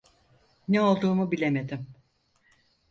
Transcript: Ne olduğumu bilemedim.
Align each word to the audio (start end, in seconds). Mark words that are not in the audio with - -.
Ne 0.67 0.81
olduğumu 0.81 1.31
bilemedim. 1.31 1.87